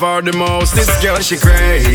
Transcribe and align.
For 0.00 0.22
the 0.22 0.32
most. 0.32 0.74
This 0.74 0.88
girl, 1.02 1.20
she 1.20 1.36
crazy. 1.36 1.89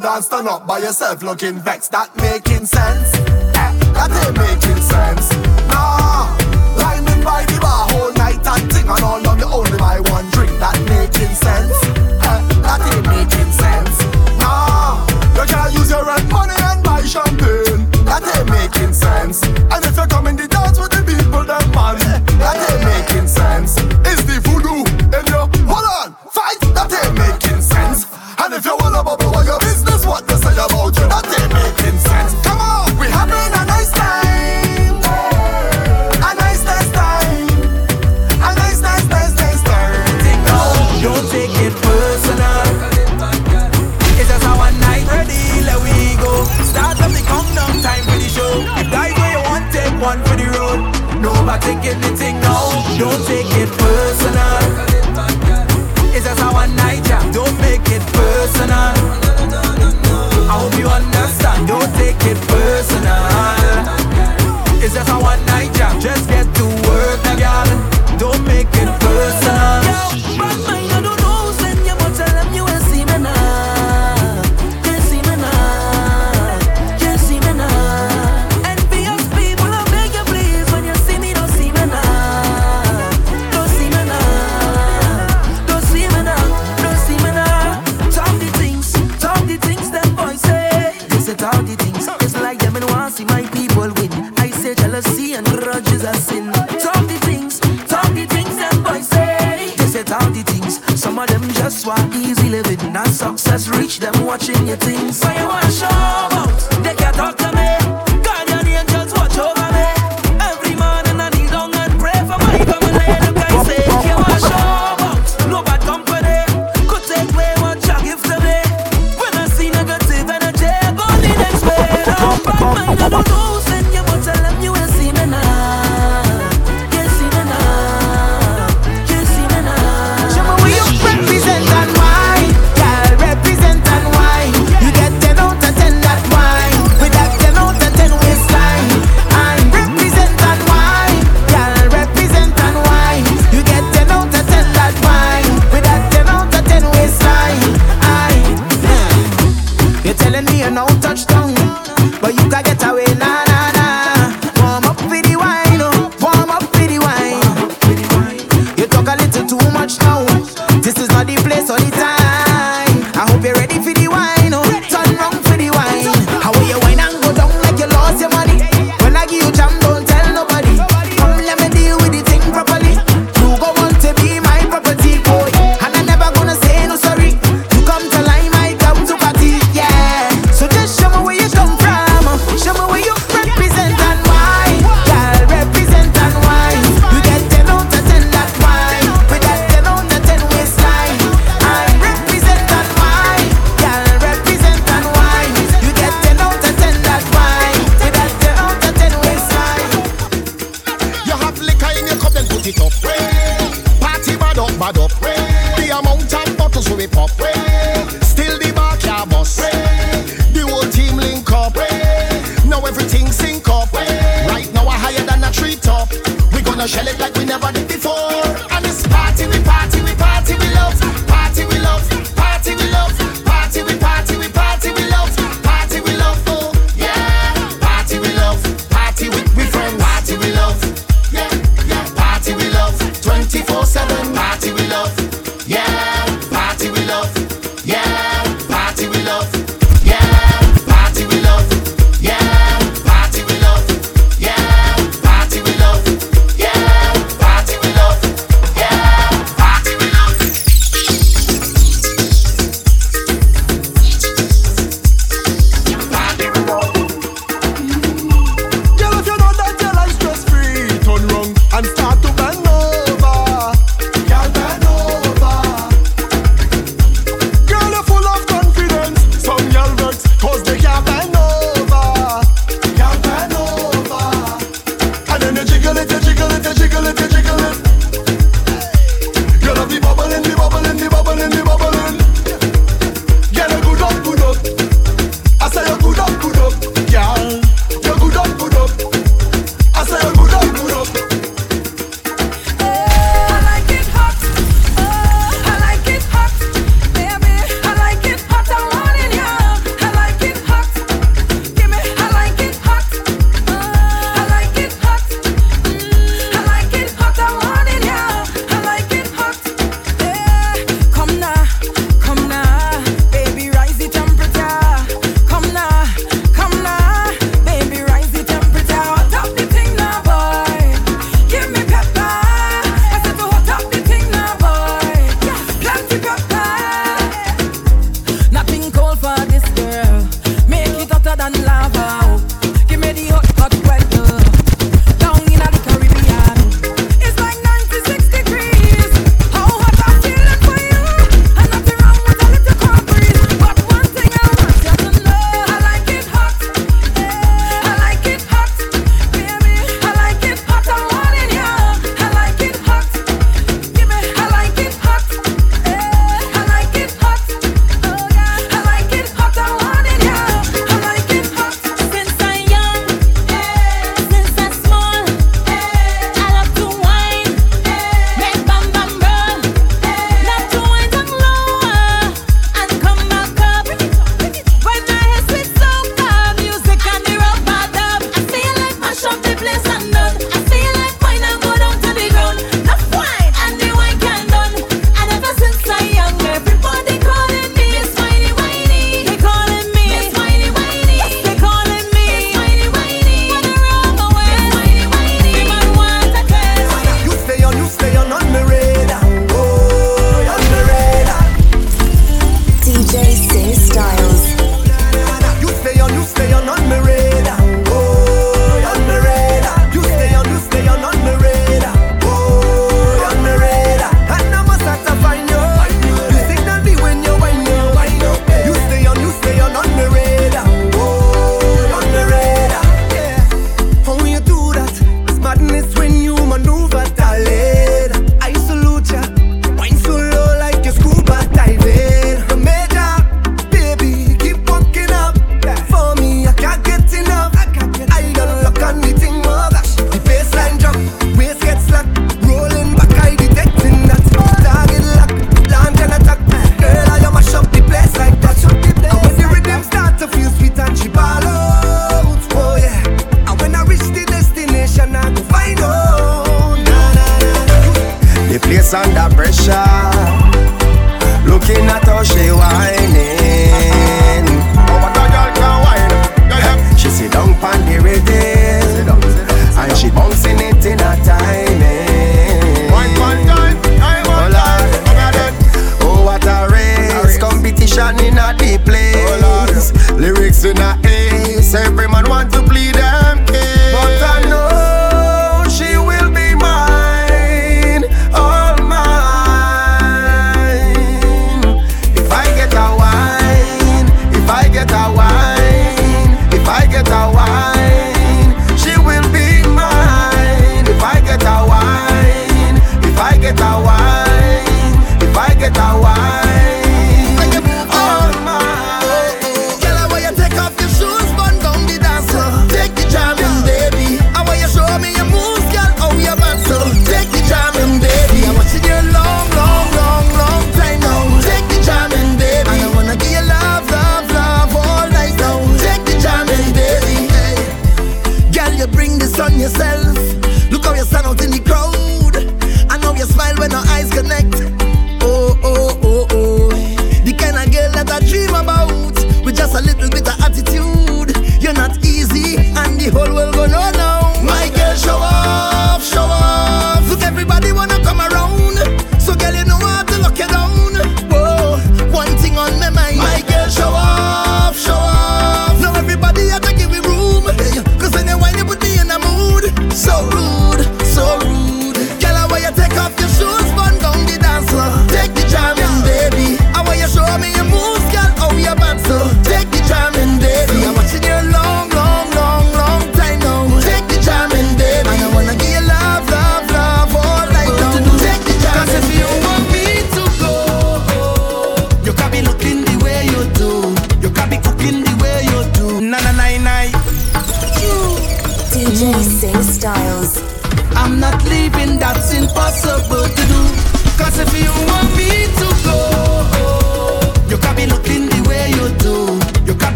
bad 0.00 0.24
and 0.32 0.48
up 0.48 0.66
by 0.66 0.78
yourself 0.78 1.22
looking 1.22 1.58
vexed. 1.58 1.92
That 1.92 2.14
making 2.16 2.66
sense? 2.66 3.14
Eh, 3.56 3.72
that 3.94 4.10
ain't 4.12 4.36
making 4.36 4.82
sense. 4.82 5.30
Nah, 5.72 6.36
lining 6.76 7.22
by 7.24 7.44
the 7.46 7.58
bar 7.60 7.88
whole 7.90 8.12
night 8.12 8.44
and 8.44 8.72
thing 8.72 8.88
and 8.88 9.02
all 9.02 9.26
on 9.26 9.38
your 9.38 9.52
only 9.52 9.72
with 9.72 10.10
one 10.10 10.28
drink. 10.30 10.52
That 10.60 10.76
making 10.88 11.34
sense? 11.34 11.76
Eh, 12.20 12.40
that 12.60 12.80
ain't 12.92 13.06
making 13.06 13.52
sense. 13.52 13.96
Nah, 14.40 15.00
you 15.36 15.44
can't 15.48 15.72
use 15.72 15.90
your 15.90 16.04
rent 16.04 16.28
money 16.30 16.56
and 16.58 16.82
buy 16.82 17.02
champagne. 17.02 17.88
That 18.04 18.24
ain't 18.36 18.48
making 18.50 18.92
sense. 18.92 19.42
And 19.44 19.84
if 19.84 19.96
you 19.96 20.06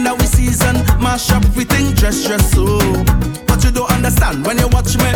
under 0.00 0.14
we 0.14 0.26
season. 0.26 0.76
Mash 1.00 1.30
up, 1.30 1.44
we 1.56 1.64
think 1.64 1.96
dress, 1.96 2.24
dress 2.26 2.52
so. 2.52 2.78
But 3.46 3.62
you 3.64 3.70
don't 3.70 3.90
understand 3.90 4.46
when 4.46 4.58
you 4.58 4.68
watch 4.68 4.96
me. 4.96 5.12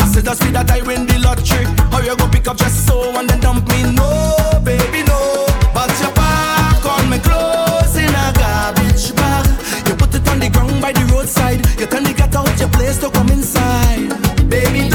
I 0.00 0.06
said, 0.12 0.24
just 0.24 0.42
see 0.42 0.50
that 0.50 0.70
I 0.70 0.80
win 0.82 1.06
the 1.06 1.18
lottery. 1.18 1.64
How 1.92 2.00
you 2.00 2.16
go 2.16 2.28
pick 2.28 2.48
up 2.48 2.56
dress 2.56 2.74
so 2.86 2.96
and 3.18 3.28
then 3.28 3.40
dump 3.40 3.68
me? 3.68 3.82
No, 3.92 4.60
baby, 4.64 5.02
no. 5.04 5.46
But 5.74 5.92
you 6.00 6.10
back 6.14 6.84
on 6.84 7.10
me 7.10 7.18
clothes 7.18 7.96
in 7.96 8.08
a 8.08 8.26
garbage 8.40 9.14
bag. 9.16 9.44
You 9.88 9.94
put 9.96 10.14
it 10.14 10.28
on 10.28 10.38
the 10.40 10.48
ground 10.48 10.80
by 10.80 10.92
the 10.92 11.04
roadside. 11.12 11.60
You 11.78 11.86
turn 11.86 12.04
the 12.04 12.14
get 12.14 12.34
out 12.34 12.58
your 12.58 12.70
place 12.70 12.98
to 12.98 13.10
come 13.10 13.28
inside, 13.28 14.08
baby. 14.48 14.91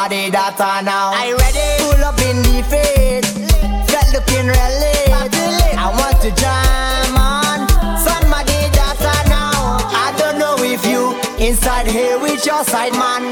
body 0.00 0.30
that 0.30 0.56
I 0.56 0.80
now. 0.80 1.12
I 1.12 1.36
ready. 1.36 1.68
Pull 1.84 2.00
up 2.08 2.16
in 2.24 2.40
the 2.48 2.64
face. 2.72 3.28
Get 3.92 4.08
looking 4.16 4.48
really. 4.48 5.00
I 5.76 5.92
want 5.92 6.16
to 6.24 6.30
jam 6.40 7.20
on. 7.20 7.68
Somebody 8.00 8.60
that 8.80 8.96
I 8.96 9.20
now. 9.28 9.76
I 10.04 10.08
don't 10.16 10.38
know 10.40 10.56
if 10.64 10.80
you 10.88 11.12
inside 11.36 11.86
here 11.86 12.18
with 12.18 12.46
your 12.46 12.64
side 12.64 12.96
man. 12.96 13.28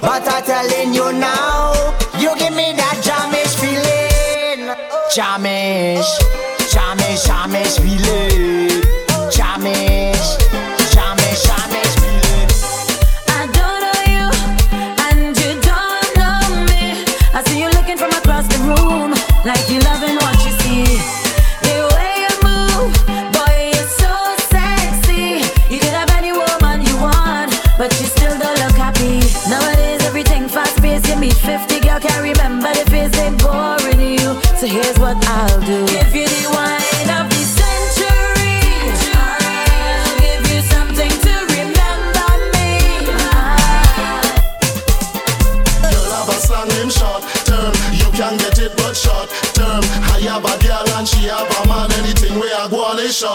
But 0.00 0.24
I 0.24 0.40
telling 0.40 0.94
you 0.94 1.12
now. 1.12 1.92
You 2.16 2.32
give 2.40 2.56
me 2.56 2.72
that 2.72 2.96
jamish 3.04 3.52
feeling. 3.60 4.72
Jamish. 5.12 6.41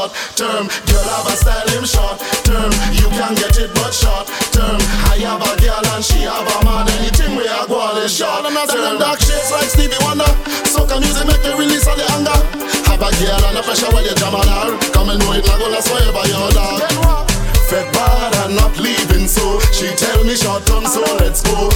short 0.08 0.36
term. 0.36 0.68
Girl 0.88 1.04
have 1.04 1.28
a 1.28 1.36
style 1.36 1.68
him 1.70 1.86
short 1.86 2.20
term. 2.44 2.72
You 2.96 3.08
can 3.12 3.36
get 3.36 3.58
it 3.60 3.72
but 3.76 3.94
short 3.94 4.28
term. 4.52 4.80
I 5.12 5.20
have 5.24 5.42
a 5.42 5.52
girl 5.60 5.84
and 5.96 6.04
she 6.04 6.24
have 6.24 6.48
a 6.48 6.58
man. 6.64 6.88
Anything 7.00 7.36
we 7.36 7.48
are 7.48 7.68
going 7.68 7.98
is 8.04 8.16
short. 8.16 8.46
I'm 8.46 8.54
not 8.54 8.70
dark 8.70 9.20
shades 9.20 9.52
like 9.52 9.70
Stevie 9.70 10.00
Wonder. 10.04 10.30
So 10.68 10.86
can 10.88 11.02
music 11.02 11.28
make 11.28 11.42
the 11.44 11.56
release 11.58 11.88
all 11.88 11.96
the 11.96 12.08
anger? 12.16 12.38
Have 12.88 13.02
a 13.02 13.10
girl 13.20 13.44
and 13.52 13.58
a 13.58 13.64
pressure 13.64 13.92
while 13.92 14.04
you 14.04 14.16
jam 14.16 14.36
on 14.36 14.48
her. 14.48 14.78
Come 14.94 15.10
and 15.10 15.20
know 15.20 15.34
it 15.34 15.46
not 15.46 15.60
gonna 15.60 15.76
last 15.76 15.92
by 15.92 16.26
your 16.28 16.50
dog. 16.52 17.28
Fed 17.68 17.92
bad 17.92 18.32
and 18.48 18.56
not 18.56 18.80
leaving 18.80 19.28
so. 19.28 19.60
She 19.76 19.92
tell 19.96 20.24
me 20.24 20.36
short 20.36 20.66
term 20.66 20.86
so 20.86 21.04
let's 21.20 21.44
go. 21.44 21.68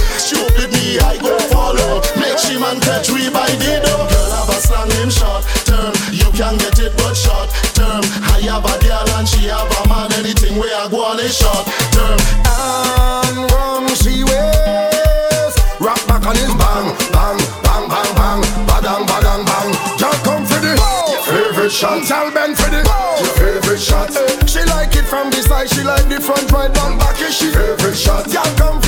front, 26.22 26.52
right, 26.52 26.72
down, 26.72 26.98
back, 26.98 27.18
yeah, 27.20 27.30
she 27.30 27.46
every 27.46 27.94
shot. 27.94 28.32
Yeah, 28.32 28.44
come 28.56 28.81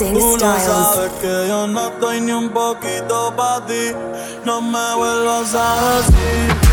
Tú 0.00 0.38
no 0.38 0.38
sabes 0.38 1.10
que 1.20 1.48
yo 1.48 1.66
no 1.66 1.88
estoy 1.88 2.22
ni 2.22 2.32
un 2.32 2.48
poquito 2.48 3.34
para 3.36 3.66
ti. 3.66 3.92
No 4.46 4.62
me 4.62 4.94
vuelvas 4.96 5.54
a 5.54 5.98
decir. 5.98 6.69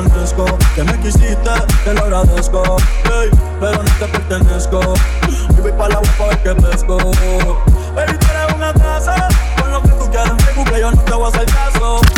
romantisco 0.00 0.44
Que 0.74 0.84
me 0.84 0.98
quisiste, 1.00 1.50
te 1.84 1.94
lo 1.94 2.00
agradezco 2.02 2.76
Pero 3.60 3.82
no 3.82 3.90
te 3.98 4.06
pertenezco. 4.06 4.94
Y 5.28 5.60
voy 5.60 5.72
pa' 5.72 5.88
la 5.88 5.96
agua 5.96 6.10
pa' 6.18 6.26
ver 6.28 6.42
qué 6.42 6.54
pesco. 6.54 6.96
Baby, 7.94 8.18
tú 8.18 8.26
eres 8.30 8.54
una 8.54 8.72
taza 8.72 9.28
Con 9.60 9.70
lo 9.70 9.82
que 9.82 9.88
tú 9.88 10.10
quieras 10.10 10.30
en 10.30 10.38
Facebook 10.38 10.76
yo 10.78 10.90
no 10.90 11.02
te 11.02 11.12
voy 11.12 11.24
a 11.24 11.28
hacer 11.28 11.46
caso. 11.46 12.09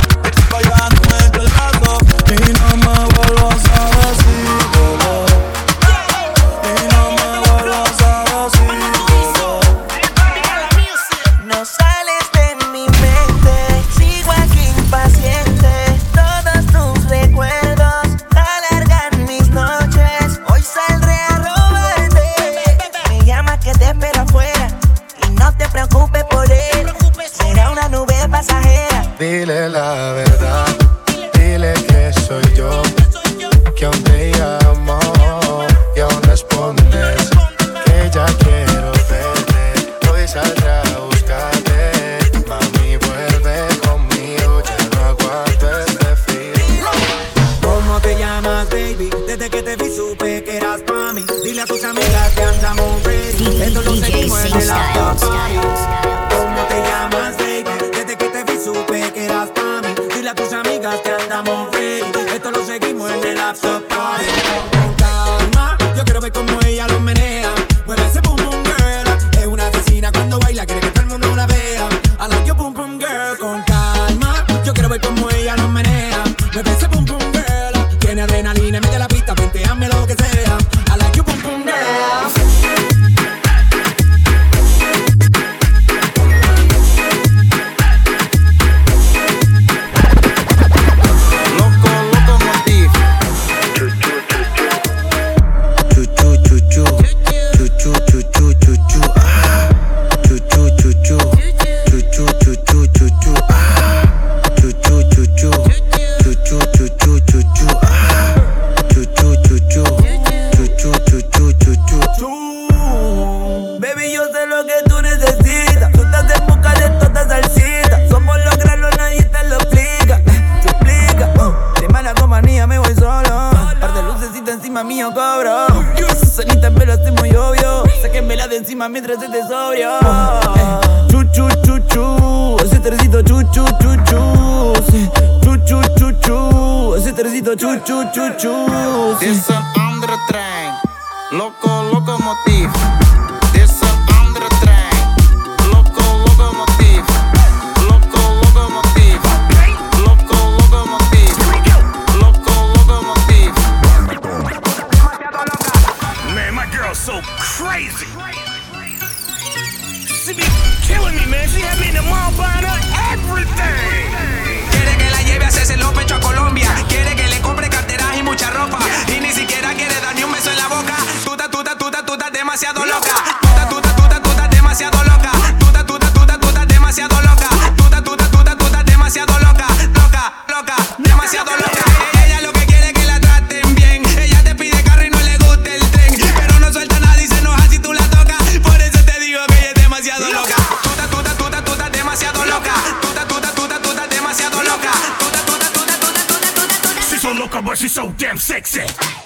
so 197.92 198.10
damn 198.12 198.38
sexy. 198.38 199.21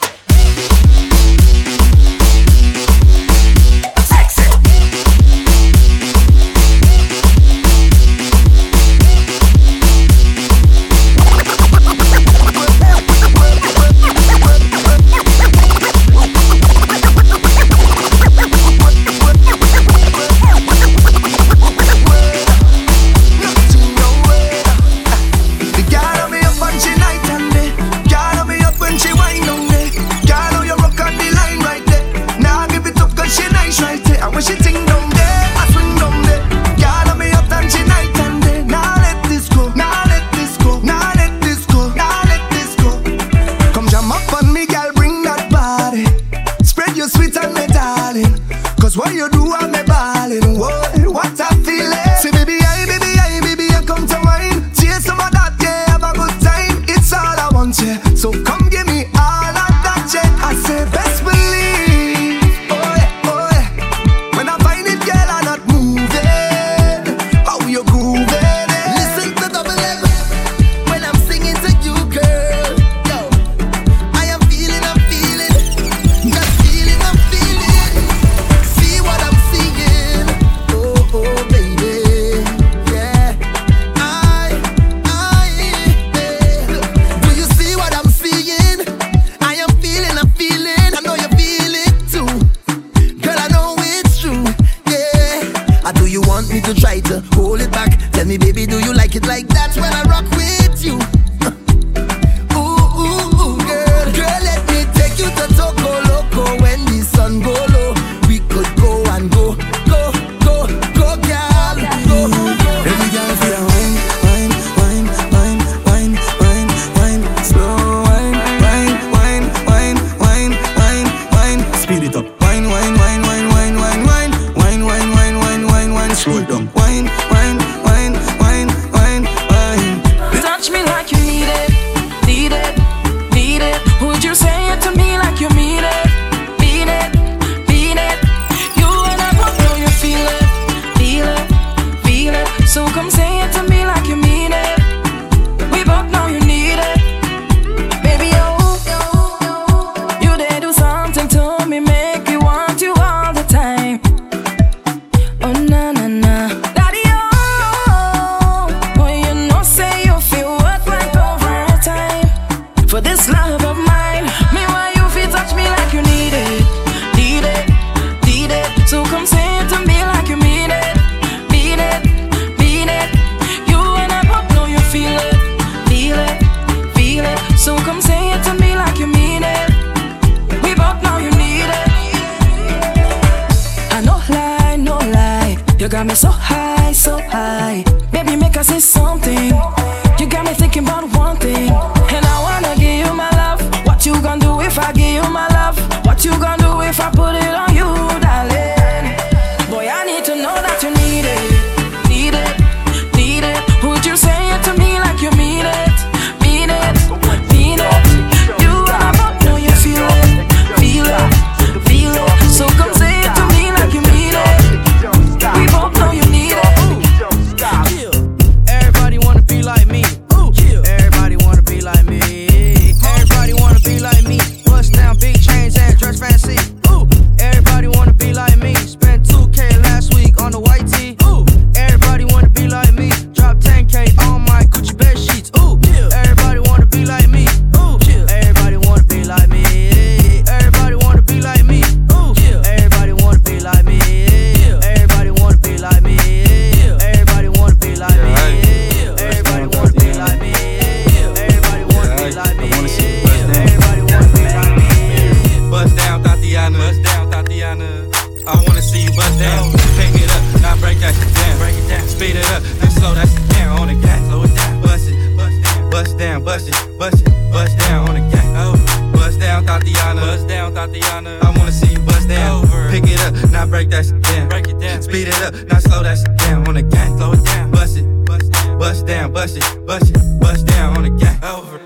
speed 275.26 275.42
it 275.42 275.72
up, 275.72 275.80
slow 275.80 276.02
that 276.02 276.18
shit 276.18 276.36
down 276.38 276.66
on 276.68 276.74
the 276.74 276.82
gang. 276.82 277.16
Slow 277.16 277.32
it 277.32 277.44
down, 277.44 277.70
bust 277.70 277.96
it, 277.96 278.24
bust 278.26 278.52
down, 278.52 278.78
bust 278.78 279.06
down, 279.06 279.32
bust 279.32 279.56
it, 279.56 279.86
bust 279.86 280.10
it, 280.10 280.40
bust 280.40 280.66
down 280.66 280.96
on 280.96 281.02
the 281.02 281.10
gang. 281.10 281.42
Over, 281.42 281.78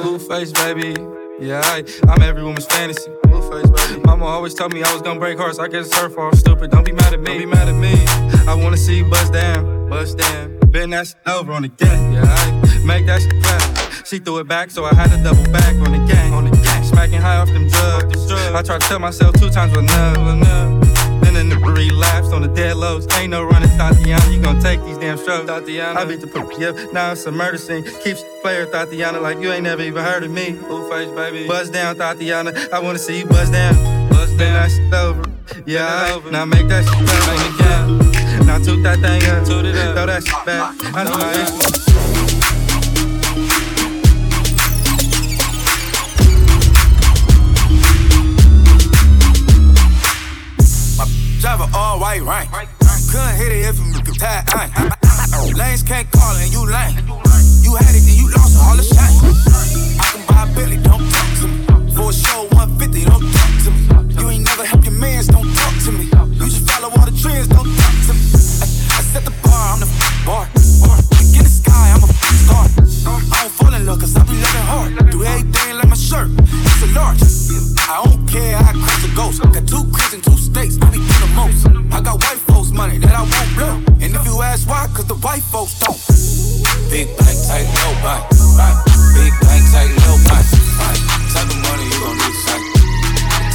Blueface, 0.00 0.52
baby. 0.54 0.96
Yeah, 1.40 1.60
I, 1.64 1.84
I'm 2.08 2.22
every 2.22 2.42
woman's 2.42 2.66
fantasy. 2.66 3.10
Blueface, 3.24 3.70
baby. 3.74 4.00
Mama 4.04 4.24
always 4.24 4.54
told 4.54 4.72
me 4.72 4.82
I 4.82 4.92
was 4.92 5.02
gonna 5.02 5.20
break 5.20 5.38
hearts. 5.38 5.58
I 5.58 5.68
guess 5.68 5.90
served 5.90 6.14
her 6.14 6.30
fault. 6.30 6.36
Stupid. 6.36 6.70
Don't 6.70 6.84
be 6.84 6.92
mad 6.92 7.12
at 7.12 7.20
me. 7.20 7.26
Don't 7.26 7.38
be 7.38 7.46
mad 7.46 7.68
at 7.68 7.76
me. 7.76 7.94
I 8.50 8.54
wanna 8.54 8.76
see 8.76 8.98
you 8.98 9.08
bust 9.08 9.32
down, 9.32 9.88
bust 9.88 10.18
down. 10.18 10.58
Bend 10.70 10.92
that 10.92 11.06
shit 11.06 11.16
over 11.26 11.52
on 11.52 11.62
the 11.62 11.68
gang. 11.68 12.12
Yeah, 12.12 12.24
I 12.24 12.84
make 12.84 13.06
that 13.06 13.22
shit 13.22 13.42
clap. 13.42 14.06
She 14.06 14.18
threw 14.18 14.38
it 14.38 14.48
back, 14.48 14.70
so 14.70 14.84
I 14.84 14.94
had 14.94 15.10
to 15.10 15.22
double 15.22 15.44
back 15.52 15.74
on 15.76 15.92
the 15.92 16.12
gang. 16.12 16.32
On 16.32 16.44
the 16.44 16.56
gang, 16.56 16.82
smacking 16.84 17.20
high 17.20 17.36
off 17.36 17.48
them 17.48 17.68
drugs. 17.68 18.32
I 18.32 18.62
tried 18.62 18.80
to 18.80 18.88
tell 18.88 18.98
myself 18.98 19.34
two 19.38 19.50
times 19.50 19.76
was 19.76 19.84
enough. 19.84 21.17
Then 21.68 21.74
the 21.74 21.80
nigga 21.80 21.90
relapsed 21.90 22.32
on 22.32 22.42
the 22.42 22.48
dead 22.48 22.76
lows. 22.76 23.06
Ain't 23.16 23.30
no 23.30 23.44
running, 23.44 23.68
Thotiana. 23.70 24.32
You 24.32 24.40
gon' 24.40 24.60
take 24.60 24.82
these 24.84 24.98
damn 24.98 25.18
strokes, 25.18 25.50
Thotiana. 25.50 25.96
I 25.96 26.04
beat 26.04 26.20
the 26.20 26.26
poop, 26.26 26.52
yep. 26.58 26.76
Now 26.92 27.12
it's 27.12 27.26
a 27.26 27.32
murder 27.32 27.58
scene. 27.58 27.84
Keeps 28.02 28.24
player, 28.42 28.66
Thotiana, 28.66 29.20
like 29.20 29.38
you 29.38 29.52
ain't 29.52 29.64
never 29.64 29.82
even 29.82 30.02
heard 30.02 30.24
of 30.24 30.30
me. 30.30 30.52
Blueface, 30.52 31.14
baby. 31.14 31.46
Buzz 31.46 31.70
down, 31.70 31.96
Thotiana. 31.96 32.72
I 32.72 32.78
wanna 32.80 32.98
see 32.98 33.20
you 33.20 33.26
buzz 33.26 33.50
down. 33.50 33.74
Buzz 34.08 34.30
down. 34.36 34.54
That 34.54 34.70
shit 34.70 34.94
over. 34.94 35.24
Yeah, 35.66 36.14
over. 36.14 36.30
Now 36.30 36.44
make 36.44 36.68
that 36.68 36.84
shit 36.84 37.06
back. 37.06 37.26
Make 37.28 37.46
it 37.46 37.58
count. 37.58 38.46
Now 38.46 38.58
toot 38.58 38.82
that 38.82 39.00
thing 39.00 39.22
up. 39.30 39.46
Toot 39.46 39.66
it 39.66 39.76
up. 39.76 39.94
Throw 39.94 40.06
that 40.06 40.24
shit 40.24 40.46
back. 40.46 40.74
I 40.94 41.04
know 41.04 41.16
my 41.16 41.32
issue. 41.32 42.07
White 52.20 52.50
rank. 52.52 52.68
Couldn't 53.10 53.36
hit 53.36 53.52
it 53.52 53.68
if 53.70 53.78
you 53.78 54.02
could 54.02 54.18
tie 54.18 54.42
ain't. 54.58 55.56
Lanes 55.56 55.82
can't 55.82 56.10
call 56.10 56.34
and 56.36 56.50
you 56.52 56.66
lame. 56.66 56.98
You 57.62 57.76
had 57.76 57.94
it 57.94 58.02
and 58.02 58.18
you 58.18 58.28
lost 58.34 58.58
all 58.58 58.76
the 58.76 58.82
shine. 58.82 59.16
I 59.96 60.04
can 60.12 60.26
buy 60.26 60.42
a 60.42 60.54
Billy, 60.54 60.76
don't 60.82 61.06
talk 61.08 61.30
to 61.40 61.46
me. 61.46 61.64
For 61.94 62.10
a 62.10 62.12
show 62.12 62.44
150, 62.58 63.04
don't 63.06 63.22
talk 63.22 63.52
to 63.64 63.70
me. 63.70 63.80
You 64.18 64.30
ain't 64.34 64.44
never 64.44 64.64
help 64.66 64.84
your 64.84 64.98
mans, 64.98 65.28
don't 65.28 65.46
talk 65.46 65.74
to 65.86 65.92
me. 65.92 66.04
You 66.36 66.50
just 66.50 66.68
follow 66.68 66.90
all 66.90 67.06
the 67.06 67.14
trends, 67.14 67.46
don't 67.48 67.70
talk 67.70 67.94
to 68.10 68.12
me. 68.12 68.20
I, 68.28 68.98
I 68.98 69.02
set 69.14 69.24
the 69.24 69.32
bar, 69.46 69.78
I'm 69.78 69.80
the 69.80 69.88
bar. 70.26 70.50
Look 70.50 71.32
in 71.38 71.46
the 71.46 71.54
sky, 71.54 71.94
I'm 71.94 72.02
a 72.02 72.10
star. 72.44 72.66
I 72.66 73.46
don't 73.46 73.52
fall 73.54 73.72
in 73.72 73.86
love 73.86 74.00
cause 74.00 74.16
I 74.18 74.26
be 74.26 74.34
loving 74.34 74.66
hard. 74.66 75.10
Do 75.10 75.22
everything 75.22 75.76
like 75.78 75.88
my 75.88 75.94
shirt, 75.94 76.28
it's 76.34 76.82
a 76.82 76.90
large. 76.98 77.22
I 77.88 78.02
don't 78.04 78.26
care, 78.26 78.57
I 79.18 79.26
ghost. 79.26 79.42
Got 79.42 79.66
two 79.66 79.82
cribs 79.90 80.14
in 80.14 80.20
two 80.20 80.38
states, 80.38 80.78
I 80.80 80.90
be 80.90 80.98
doing 81.02 81.18
the 81.18 81.30
most. 81.34 81.66
I 81.90 82.00
got 82.00 82.22
white 82.22 82.38
folks' 82.46 82.70
money 82.70 82.98
that 82.98 83.10
I 83.10 83.26
won't 83.26 83.50
blow. 83.58 83.74
And 83.98 84.14
if 84.14 84.24
you 84.24 84.42
ask 84.42 84.68
why, 84.68 84.86
cause 84.94 85.06
the 85.06 85.18
white 85.18 85.42
folks 85.42 85.74
don't. 85.82 85.98
Big 86.90 87.10
bank, 87.18 87.34
take 87.50 87.66
no 87.82 87.88
bank. 88.06 88.22
Big 89.18 89.34
bank, 89.42 89.62
take 89.74 89.90
no 90.06 90.14
bank. 90.22 90.46
Type 91.34 91.50
of 91.50 91.58
money 91.66 91.84
you 91.90 91.98
gon' 91.98 92.14
need 92.14 92.36
to. 92.46 92.54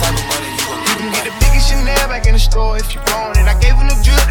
Type 0.03 0.15
of 0.19 0.25
money 0.27 0.51
you 0.51 0.63
gon' 0.67 0.83
You 0.83 0.95
can 0.99 1.09
get 1.15 1.25
the 1.31 1.35
biggest 1.39 1.71
Chanel 1.71 2.07
back 2.11 2.27
in 2.27 2.33
the 2.35 2.43
store 2.43 2.75
if 2.77 2.91
you 2.93 2.99
want 3.15 3.39
it. 3.39 3.47
I 3.47 3.55
gave 3.63 3.72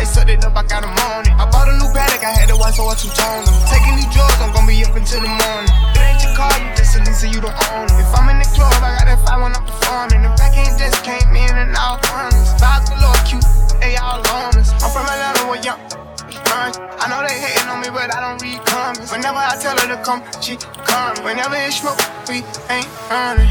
they 0.03 0.11
sucked 0.11 0.31
it 0.35 0.43
up, 0.43 0.59
I 0.59 0.67
got 0.67 0.83
them 0.83 0.91
on 1.15 1.23
it. 1.23 1.35
I 1.39 1.47
bought 1.47 1.71
a 1.71 1.79
new 1.79 1.87
paddock, 1.95 2.27
I 2.27 2.35
had 2.35 2.51
to 2.51 2.59
watch 2.59 2.75
so 2.75 2.91
I 2.91 2.99
two 2.99 3.07
tone. 3.15 3.47
Taking 3.71 4.03
these 4.03 4.11
drugs, 4.11 4.35
I'm 4.43 4.51
gonna 4.51 4.67
be 4.67 4.83
up 4.83 4.99
until 4.99 5.23
the 5.23 5.31
morning. 5.31 5.71
It 5.95 6.03
ain't 6.03 6.19
your 6.27 6.35
car, 6.35 6.51
you 6.59 6.67
just 6.75 6.99
a 6.99 7.07
Lisa, 7.07 7.31
you 7.31 7.39
don't 7.39 7.55
own 7.71 7.87
it. 7.87 8.03
If 8.03 8.11
I'm 8.11 8.27
in 8.35 8.43
the 8.43 8.49
club, 8.51 8.75
I 8.83 8.99
got 8.99 9.07
that 9.07 9.23
five 9.23 9.39
when 9.39 9.55
I'm 9.55 9.63
performing. 9.63 10.27
The 10.27 10.35
back 10.35 10.59
end 10.59 10.75
just 10.75 11.07
came 11.07 11.31
in 11.39 11.55
and 11.55 11.71
all 11.79 12.03
honest. 12.11 12.59
Vibes 12.59 12.91
galore, 12.91 13.23
cute, 13.23 13.47
they 13.79 13.95
all 13.95 14.19
on 14.19 14.59
us. 14.59 14.75
I'm 14.83 14.91
from 14.91 15.07
Atlanta, 15.07 15.47
where 15.47 15.63
young. 15.63 15.79
I 16.53 17.07
know 17.07 17.23
they 17.23 17.39
hating 17.39 17.71
on 17.71 17.79
me, 17.81 17.89
but 17.95 18.11
I 18.11 18.19
don't 18.19 18.43
read 18.43 18.59
comments. 18.67 19.11
Whenever 19.11 19.39
I 19.39 19.55
tell 19.63 19.79
her 19.79 19.87
to 19.87 19.99
come, 20.03 20.23
she 20.43 20.59
come. 20.83 21.15
Whenever 21.23 21.55
it's 21.63 21.79
smoke, 21.79 21.99
we 22.27 22.43
ain't 22.75 22.91
running. 23.07 23.51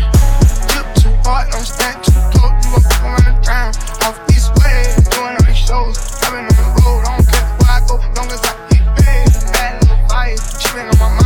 Drip 0.67 0.87
too 0.99 1.15
hard, 1.23 1.47
don't 1.51 1.63
stand 1.63 1.97
too 2.03 2.19
close. 2.35 2.51
You 2.59 2.75
fuck 2.75 3.03
around 3.03 3.23
the 3.23 3.35
ground. 3.43 3.73
Off 4.03 4.19
these 4.27 4.47
shows. 5.71 5.97
I've 6.23 6.33
been 6.33 6.43
on 6.43 6.55
the 6.57 6.81
road, 6.83 7.03
I 7.07 7.15
don't 7.15 7.27
care 7.31 7.47
where 7.55 7.71
I 7.71 7.79
go, 7.87 7.95
long 8.17 8.29
as 8.29 8.41
I 8.43 8.51
get 8.71 8.83
paid. 8.99 9.31
Bad 9.53 9.81
little 9.81 10.07
fire, 10.09 10.37
she 10.59 10.73
been 10.75 10.87
on 10.89 10.99
my 10.99 11.07
mind. 11.07 11.20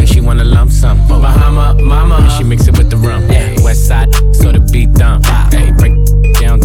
And 0.00 0.08
she 0.08 0.20
wanna 0.20 0.44
lump 0.44 0.70
sum. 0.72 0.96
Bahama, 1.06 1.74
mama, 1.80 2.16
and 2.16 2.32
she 2.32 2.44
mix 2.44 2.66
it 2.66 2.76
with 2.76 2.90
the 2.90 2.96
rum. 2.96 3.22
Yeah, 3.30 3.62
west 3.62 3.86
side, 3.86 4.12
so 4.34 4.50
the 4.50 4.60
beat 4.72 4.92
dump. 4.94 5.26
Hey, 5.52 5.70
break 5.72 5.94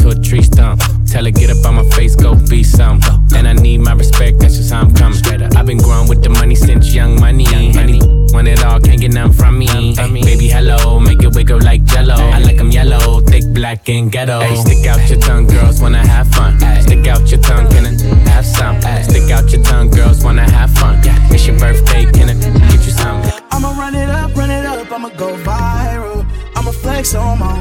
to 0.06 0.18
a 0.18 0.22
tree 0.22 0.43
stump. 0.43 0.82
Tell 1.08 1.26
her 1.26 1.32
get 1.32 1.49
up 1.49 1.66
on 1.66 1.76
my 1.76 1.84
face, 1.95 2.16
go 2.16 2.36
be 2.49 2.64
some. 2.64 2.99
And 3.36 3.47
I 3.47 3.53
need 3.53 3.80
my 3.80 3.93
respect, 3.93 4.39
that's 4.39 4.58
just 4.58 4.72
how 4.72 4.82
I'm 4.82 4.93
coming. 4.93 5.16
I've 5.56 5.66
been 5.66 5.78
growing 5.78 6.08
with 6.08 6.22
the 6.24 6.30
money 6.30 6.56
since 6.56 6.93
young 6.93 7.20
money. 7.20 7.45
Honey, 7.45 7.99
want 8.34 8.47
it 8.47 8.64
all, 8.64 8.80
can't 8.80 8.99
get 8.99 9.14
nothing 9.14 9.34
from 9.34 9.58
me. 9.60 9.68
Ay, 9.97 10.08
baby, 10.12 10.47
hello, 10.47 10.99
make 10.99 11.24
it 11.24 11.34
wiggle 11.34 11.62
like 11.62 11.84
jello. 11.84 12.16
I 12.16 12.39
like 12.39 12.60
'em 12.60 12.72
yellow, 12.72 13.22
thick, 13.22 13.45
black, 13.53 13.89
and 13.89 14.12
ghetto. 14.12 14.39
Ay, 14.41 14.56
stick 14.56 14.86
out 14.86 15.10
your 15.10 15.20
tongue, 15.20 15.47
girls 15.47 15.82
wanna 15.82 16.06
have 16.06 16.28
fun. 16.28 16.60
Stick 16.82 17.08
out 17.08 17.30
your 17.32 17.41
tongue, 17.41 17.68
can 17.72 17.86
it 17.86 18.01
have 18.28 18.45
some? 18.45 18.80
Stick 19.10 19.32
out 19.32 19.51
your 19.51 19.64
tongue, 19.64 19.89
girls 19.89 20.24
wanna 20.24 20.49
have 20.49 20.72
fun. 20.72 20.99
It's 21.32 21.47
your 21.47 21.58
birthday, 21.58 22.06
can 22.06 22.30
it 22.30 22.39
get 22.70 22.86
you 22.86 22.91
some? 22.91 23.22
I'ma 23.51 23.70
run 23.80 23.95
it 23.95 24.10
up, 24.10 24.36
run 24.36 24.51
it 24.51 24.66
up, 24.66 24.91
I'ma 24.91 25.10
go 25.18 25.36
viral. 25.38 26.26
I'ma 26.56 26.72
flex 26.72 27.16
on 27.16 27.39
my 27.39 27.56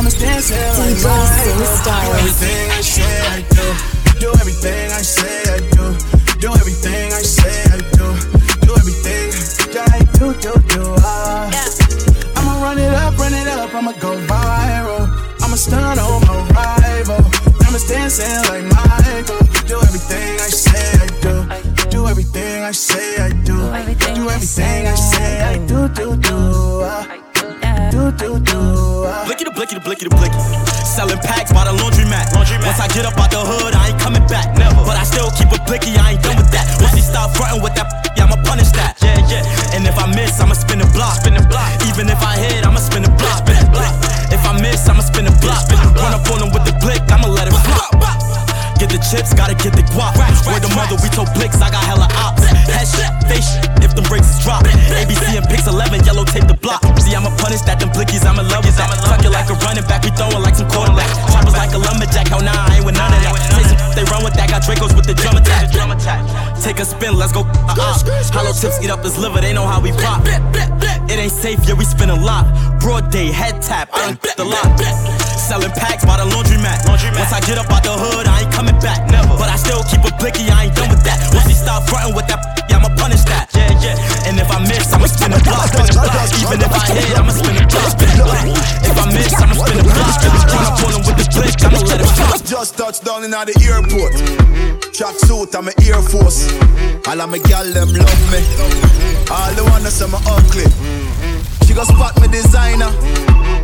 rival. 0.00 0.12
Diamonds 0.16 0.18
dancing 0.18 0.56
like 0.78 1.02
Michael. 1.04 1.90
Do 1.90 2.20
everything 2.20 2.70
I 2.70 2.80
say 2.80 3.24
I 3.28 3.40
do. 3.50 3.66
Do 4.20 4.32
everything 4.40 4.92
I 4.92 5.02
say 5.02 5.42
I 5.52 5.58
do. 5.74 6.38
Do 6.40 6.48
everything 6.54 7.12
I 7.12 7.22
say 7.22 7.62
I 7.64 7.78
do. 7.96 8.08
Do 8.66 8.74
everything 8.76 9.30
I 9.76 9.98
do, 10.18 10.32
do, 10.40 10.52
do. 10.68 10.82
Ah. 11.04 11.50
I'ma 12.36 12.62
run 12.62 12.78
it 12.78 12.92
up, 12.92 13.18
run 13.18 13.34
it 13.34 13.46
up, 13.48 13.74
I'ma 13.74 13.92
go 14.00 14.16
viral. 14.26 15.08
I'ma 15.42 15.56
stun 15.56 15.98
on 15.98 16.20
my 16.26 16.48
rival. 16.54 17.20
Diamonds 17.58 17.88
dancing 17.88 18.42
like 18.48 18.64
Michael. 18.64 19.38
Do 19.68 19.76
everything 19.80 20.40
I 20.40 20.48
say 20.48 20.86
I 20.96 21.06
do. 21.20 21.90
Do 21.90 22.06
everything 22.06 22.64
I 22.64 22.72
say 22.72 23.16
I 23.18 23.28
do. 23.44 23.56
Do 24.14 24.28
everything 24.28 24.86
I 24.86 24.94
say 24.94 25.42
I 25.42 25.58
do, 25.66 25.88
do, 25.88 26.16
do. 26.16 26.36
Ah. 26.84 27.19
Do, 28.18 28.42
do. 28.42 28.58
Blicky 29.24 29.46
the 29.46 29.54
blicky 29.54 29.78
the 29.78 29.82
blicky 29.86 30.04
the 30.08 30.10
blicky. 30.10 30.34
Selling 30.82 31.22
packs 31.22 31.54
by 31.54 31.62
the 31.62 31.70
laundromat. 31.78 32.34
Once 32.34 32.80
I 32.82 32.90
get 32.90 33.06
up 33.06 33.14
out 33.14 33.30
the 33.30 33.38
hood, 33.38 33.70
I 33.70 33.94
ain't 33.94 34.00
coming 34.02 34.26
back. 34.26 34.50
Never. 34.58 34.82
But 34.82 34.98
I 34.98 35.04
still 35.06 35.30
keep 35.38 35.46
a 35.54 35.62
blicky, 35.62 35.94
I 35.94 36.18
ain't 36.18 36.22
done 36.22 36.34
with 36.34 36.50
that. 36.50 36.66
Once 36.82 36.98
he 36.98 37.02
stop 37.06 37.30
frontin' 37.38 37.62
with 37.62 37.78
that, 37.78 37.86
yeah, 38.18 38.26
I'ma 38.26 38.42
punish 38.42 38.74
that. 38.74 38.98
Yeah, 38.98 39.22
yeah. 39.30 39.76
And 39.78 39.86
if 39.86 39.94
I 39.94 40.10
miss, 40.10 40.42
I'ma 40.42 40.58
spin 40.58 40.82
the 40.82 40.90
block. 40.90 41.22
Spin 41.22 41.38
the 41.38 41.46
block. 41.46 41.70
Even 41.86 42.10
if 42.10 42.18
I 42.18 42.34
hit, 42.34 42.66
I'ma 42.66 42.82
spin 42.82 43.06
the 43.06 43.14
block. 43.14 43.46
Spin 43.46 43.62
the 43.62 43.70
block. 43.70 43.94
If 44.34 44.42
I 44.42 44.58
miss, 44.58 44.82
I'ma 44.90 45.06
spin 45.06 45.30
the 45.30 45.34
block. 45.38 45.70
Run 45.70 46.10
up 46.10 46.26
on 46.34 46.42
him 46.42 46.50
with 46.50 46.66
the 46.66 46.74
blick, 46.82 47.06
I'ma 47.14 47.30
let 47.30 47.46
it 47.46 47.54
flop. 47.62 47.94
Get 48.80 48.88
the 48.88 49.00
chips, 49.12 49.36
gotta 49.36 49.52
get 49.54 49.76
the 49.76 49.84
guap. 49.92 50.16
Word 50.48 50.64
the 50.64 50.72
mother, 50.72 50.96
we 51.04 51.12
told 51.12 51.28
Blicks, 51.36 51.60
I 51.60 51.68
got 51.68 51.84
hella 51.84 52.08
ops. 52.16 52.48
Head 52.64 52.88
shit, 52.88 53.12
face 53.28 53.44
shit, 53.44 53.84
if 53.84 53.94
them 53.94 54.08
brakes 54.08 54.32
is 54.32 54.40
drop. 54.40 54.64
ABC 54.64 55.36
and 55.36 55.44
Pix 55.52 55.68
11, 55.68 56.02
yellow 56.08 56.24
tape 56.24 56.48
the 56.48 56.56
block. 56.56 56.80
Tips 68.60 68.76
eat 68.84 68.90
up 68.90 69.02
his 69.02 69.16
liver, 69.16 69.40
they 69.40 69.54
know 69.54 69.66
how 69.66 69.80
we 69.80 69.90
pop. 69.90 70.20
It 71.08 71.18
ain't 71.18 71.32
safe, 71.32 71.60
yeah, 71.66 71.72
we 71.72 71.86
spin 71.86 72.10
a 72.10 72.14
lot. 72.14 72.44
Broad 72.78 73.10
day, 73.10 73.32
head 73.32 73.62
tap, 73.62 73.88
I 73.94 74.10
ain't 74.10 74.20
the 74.20 74.44
lot. 74.44 74.78
Selling 75.40 75.70
packs 75.70 76.04
by 76.04 76.18
the 76.18 76.28
laundromat. 76.28 76.86
Once 76.86 77.32
I 77.32 77.40
get 77.40 77.56
up 77.56 77.72
out 77.72 77.82
the 77.82 77.96
hood, 77.96 78.28
I 78.28 78.42
ain't 78.42 78.52
coming 78.52 78.78
back. 78.80 79.10
Never. 79.10 79.28
But 79.38 79.48
I 79.48 79.56
still 79.56 79.82
keep 79.84 80.04
a 80.04 80.14
blicky, 80.18 80.50
I 80.50 80.64
ain't 80.64 80.76
done 80.76 80.90
with 80.90 81.02
that. 81.04 81.32
Once 81.32 81.46
he 81.46 81.54
stop 81.54 81.88
frontin' 81.88 82.14
with 82.14 82.28
that, 82.28 82.66
yeah, 82.68 82.76
I'ma 82.76 82.94
punish 82.96 83.24
that. 83.32 83.49
If 84.50 84.56
I 84.56 84.66
miss, 84.66 84.92
I'ma 84.92 85.06
spin 85.06 85.30
the 85.30 85.38
block. 85.46 85.70
Spin 85.70 85.86
the 85.86 85.94
block. 85.94 86.26
Even 86.42 86.58
if 86.58 86.74
I 86.74 86.82
hit, 86.90 87.14
I'ma 87.14 87.30
spin 87.30 87.54
the 87.54 87.64
block. 87.70 87.86
Spin 87.94 88.10
the 88.10 88.24
block. 88.26 88.50
If 88.82 88.98
I 88.98 89.04
miss, 89.14 89.32
I'ma 89.38 89.54
spin 89.54 89.78
the 89.78 89.84
block. 89.86 90.18
Run 90.50 90.66
up 90.66 90.82
on 90.82 90.90
him 90.90 91.02
with 91.06 91.18
the 91.22 91.26
blick, 91.30 91.54
I'ma 91.62 91.78
let 91.86 92.00
it 92.02 92.10
flop. 92.18 92.42
Just 92.42 92.74
touched 92.74 93.04
down 93.06 93.22
in 93.22 93.30
the 93.30 93.54
airport. 93.62 94.10
Track 94.90 95.14
suit, 95.22 95.54
I'm 95.54 95.70
an 95.70 95.74
Air 95.86 96.02
Force. 96.02 96.50
All 97.06 97.20
of 97.22 97.30
my 97.30 97.38
gal 97.46 97.62
them 97.62 97.94
love 97.94 98.22
me. 98.34 98.42
All 99.30 99.54
the 99.54 99.62
wanna 99.70 99.86
say 99.86 100.10
my 100.10 100.18
ugly. 100.26 100.66
She 101.62 101.72
go 101.72 101.86
spot 101.86 102.18
me 102.20 102.26
designer. 102.26 102.90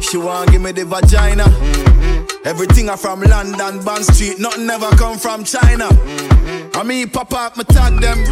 She 0.01 0.19
want 0.19 0.53
give 0.53 0.63
me 0.63 0.71
the 0.71 0.87
vagina. 0.87 1.51
Everything 2.47 2.89
I 2.89 2.95
from 2.95 3.23
London, 3.23 3.83
Bond 3.83 4.05
Street, 4.07 4.39
nothing 4.39 4.71
ever 4.71 4.91
come 4.95 5.19
from 5.19 5.43
China. 5.43 5.91
I 6.79 6.85
mean, 6.87 7.11
pop 7.11 7.35
up, 7.35 7.57
me 7.57 7.65
tag 7.65 7.99
them. 7.99 8.23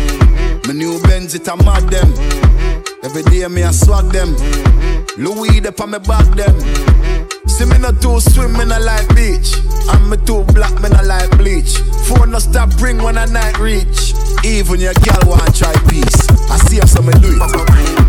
My 0.66 0.72
new 0.72 0.98
Benz, 1.02 1.34
it 1.34 1.46
a 1.48 1.56
mad 1.56 1.90
them. 1.90 2.08
Mm-hmm. 2.08 3.04
Every 3.04 3.22
day 3.24 3.46
me 3.48 3.62
I 3.62 3.70
swag 3.70 4.10
them. 4.12 4.34
Mm-hmm. 4.34 5.22
Louis 5.22 5.66
up 5.66 5.80
on 5.80 5.90
me 5.90 5.98
back 5.98 6.24
them. 6.36 6.54
Mm-hmm. 6.56 7.48
See 7.48 7.66
me 7.66 7.78
not 7.78 8.00
too 8.00 8.18
swim, 8.20 8.54
me 8.54 8.64
not 8.64 8.80
like 8.80 9.06
beach. 9.14 9.60
I'm 9.88 10.08
me 10.08 10.16
too 10.24 10.42
black, 10.54 10.72
me 10.80 10.88
not 10.88 11.04
like 11.04 11.30
bleach. 11.36 11.78
Phone 12.08 12.30
no 12.30 12.38
stop 12.38 12.70
ring 12.80 13.02
when 13.02 13.18
I 13.18 13.26
night 13.26 13.58
reach. 13.58 14.14
Even 14.44 14.80
your 14.80 14.94
girl 14.94 15.20
want 15.26 15.54
try 15.54 15.74
peace. 15.88 16.28
I 16.50 16.56
see 16.66 16.78
her, 16.78 16.86
so 16.86 17.02
me 17.02 17.12
do 17.20 17.28
it. 17.28 18.03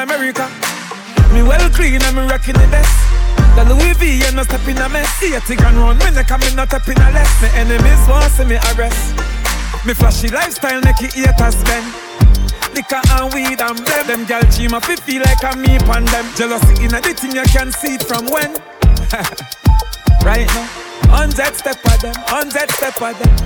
America. 0.00 0.48
Me 1.32 1.42
well 1.42 1.68
clean 1.70 2.00
and 2.00 2.16
me 2.16 2.22
rocking 2.24 2.54
the 2.54 2.66
best. 2.72 2.88
The 3.54 3.68
Louis 3.68 3.92
V 4.00 4.24
and 4.24 4.36
no 4.36 4.42
step 4.42 4.66
in 4.66 4.78
a 4.78 4.88
mess. 4.88 5.08
See 5.20 5.34
a 5.34 5.40
tig 5.40 5.60
and 5.60 5.76
run, 5.76 5.98
me 5.98 6.10
neck 6.10 6.30
and 6.30 6.40
me 6.40 6.54
not 6.54 6.68
step 6.68 6.88
in 6.88 6.96
a 6.96 7.10
less. 7.12 7.30
Me 7.42 7.48
enemies 7.52 8.00
want 8.08 8.32
see 8.32 8.44
me 8.44 8.56
arrest. 8.72 9.14
Me 9.84 9.92
flashy 9.92 10.28
lifestyle 10.28 10.80
make 10.80 11.00
it 11.04 11.12
haters 11.12 11.56
spend. 11.60 11.84
Liquor 12.72 13.02
and 13.12 13.28
weed 13.34 13.60
and 13.60 13.76
blem. 13.84 14.06
Them 14.06 14.24
gal 14.24 14.42
cheam 14.48 14.72
up, 14.72 14.88
it 14.88 15.00
feel 15.00 15.20
like 15.20 15.42
a 15.44 15.54
me 15.56 15.76
pan 15.84 16.04
them. 16.06 16.24
Jealousy 16.34 16.84
in 16.84 16.94
a 16.94 17.00
the 17.00 17.12
thing 17.12 17.36
you 17.36 17.44
can 17.52 17.70
see 17.70 18.00
it 18.00 18.04
from 18.04 18.24
when. 18.32 18.56
right 20.24 20.48
now, 20.48 20.66
hundred 21.12 21.52
step 21.54 21.76
of 21.84 22.00
them, 22.00 22.16
hundred 22.24 22.70
step 22.72 22.96
of 22.96 23.12
them. 23.20 23.36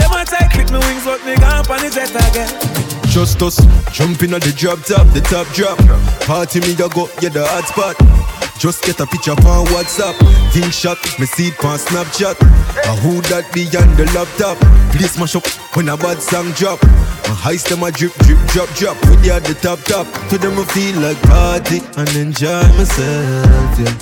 Them 0.00 0.12
a 0.16 0.24
take 0.24 0.56
with 0.56 0.72
me 0.72 0.80
wings, 0.88 1.04
but 1.04 1.20
me 1.26 1.36
gone 1.36 1.68
on 1.68 1.84
the 1.84 1.90
jet 1.92 2.08
again. 2.16 2.81
Just 3.12 3.42
us 3.42 3.60
jumping 3.92 4.32
on 4.32 4.40
the 4.40 4.54
drop 4.56 4.80
top, 4.88 5.06
the 5.12 5.20
top 5.20 5.46
drop. 5.52 5.76
Party 6.24 6.60
me 6.60 6.72
a 6.72 6.88
go, 6.88 7.12
yeah 7.20 7.28
the 7.28 7.44
hot 7.44 7.68
spot. 7.68 7.92
Just 8.58 8.82
get 8.84 9.00
a 9.00 9.06
picture 9.06 9.32
on 9.32 9.66
WhatsApp. 9.68 10.16
Think 10.50 10.72
shot, 10.72 10.96
me 11.20 11.26
see 11.26 11.48
it 11.48 11.60
on 11.62 11.76
Snapchat. 11.76 12.40
A 12.40 12.96
who 13.04 13.20
that 13.28 13.52
be 13.52 13.68
on 13.76 13.92
the 14.00 14.08
laptop? 14.16 14.56
Please 14.96 15.20
mash 15.20 15.36
up 15.36 15.44
when 15.76 15.90
a 15.90 15.96
bad 15.98 16.22
song 16.22 16.52
drop. 16.52 16.80
My 17.28 17.36
heist 17.36 17.68
them 17.68 17.82
a 17.82 17.92
drip, 17.92 18.16
drip, 18.24 18.40
drop, 18.48 18.70
drop. 18.80 18.96
You 19.20 19.36
at 19.36 19.44
the 19.44 19.60
top, 19.60 19.84
top. 19.84 20.08
To 20.30 20.38
them 20.38 20.56
I 20.56 20.64
feel 20.72 20.96
like 21.04 21.20
party 21.28 21.84
and 22.00 22.08
enjoy 22.16 22.64
myself, 22.80 23.76
yeah. 23.76 23.92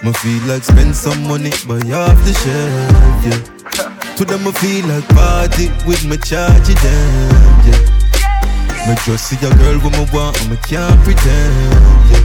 Me 0.00 0.12
feel 0.24 0.42
like 0.48 0.64
spend 0.64 0.96
some 0.96 1.20
money, 1.28 1.52
buy 1.68 1.84
off 1.92 2.16
the 2.24 2.32
shelf, 2.32 3.28
yeah. 3.28 4.16
To 4.16 4.24
them 4.24 4.48
I 4.48 4.52
feel 4.56 4.88
like 4.88 5.04
party 5.12 5.68
with 5.84 6.00
my 6.08 6.16
charge 6.16 6.72
yeah. 6.72 7.95
Me 8.86 8.94
just 9.04 9.26
see 9.26 9.36
a 9.44 9.50
girl 9.58 9.78
with 9.82 9.92
me 9.98 10.06
want 10.14 10.40
and 10.42 10.50
me 10.50 10.56
can't 10.62 10.94
pretend, 11.02 11.54
yeah. 12.10 12.22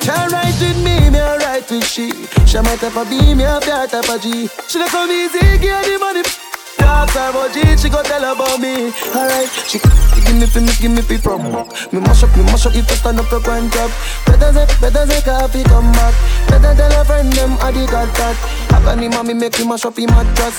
Can't 0.00 0.32
ride 0.32 0.56
with 0.56 0.78
me, 0.80 1.10
me 1.10 1.18
a 1.18 1.36
ride 1.36 1.68
with 1.68 1.84
she. 1.84 2.10
She 2.46 2.56
my 2.64 2.76
type 2.76 2.96
of 2.96 3.10
B, 3.10 3.34
me 3.34 3.44
a 3.44 3.60
fair 3.60 3.86
type 3.86 4.08
of 4.08 4.22
G. 4.22 4.48
She 4.68 4.78
not 4.78 4.88
come 4.88 5.10
easy, 5.10 5.38
get 5.60 5.84
the 5.84 5.98
money. 6.00 6.22
Talk 6.80 7.10
her 7.10 7.28
about 7.28 7.52
G, 7.52 7.60
she 7.76 7.90
go 7.90 8.02
tell 8.02 8.24
about 8.24 8.58
me. 8.58 8.88
Alright, 9.12 9.52
she 9.68 9.78
give 10.24 10.36
me 10.40 10.46
fi, 10.46 10.60
me 10.60 10.72
give 10.80 10.92
me 10.92 11.02
fi 11.02 11.18
from 11.18 11.44
Me 11.92 12.00
mash 12.00 12.22
up, 12.24 12.34
me 12.36 12.42
mash 12.44 12.64
up 12.64 12.74
if 12.74 12.88
I 12.90 12.94
stand 12.94 13.20
up 13.20 13.30
your 13.30 13.40
grind 13.40 13.70
job. 13.72 13.90
Better 14.24 14.48
say, 14.48 14.66
better 14.80 15.04
say 15.06 15.20
coffee 15.20 15.62
come 15.64 15.92
back. 15.92 16.14
Better 16.48 16.72
tell 16.72 17.00
a 17.00 17.04
friend 17.04 17.30
them 17.34 17.52
I 17.60 17.70
got 17.84 18.08
that. 18.16 18.36
How 18.72 18.80
can 18.80 19.00
the 19.00 19.08
mommy 19.10 19.34
make 19.34 19.58
me 19.58 19.68
mash 19.68 19.84
up 19.84 19.98
him 19.98 20.08
mattress? 20.08 20.56